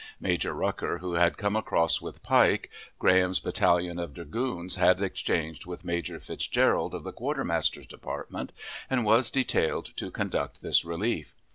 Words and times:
Major 0.19 0.55
Rucker, 0.55 0.97
who 0.97 1.13
had 1.13 1.37
come 1.37 1.55
across 1.55 2.01
with 2.01 2.23
Pike. 2.23 2.71
Graham's 2.97 3.39
Battalion 3.39 3.99
of 3.99 4.15
Dragoons, 4.15 4.77
had 4.77 4.99
exchanged 4.99 5.67
with 5.67 5.85
Major 5.85 6.19
Fitzgerald, 6.19 6.95
of 6.95 7.03
the 7.03 7.11
Quartermaster's 7.13 7.85
Department, 7.85 8.51
and 8.89 9.05
was 9.05 9.29
detailed 9.29 9.95
to 9.97 10.09
conduct 10.09 10.63
this 10.63 10.83
relief. 10.83 11.35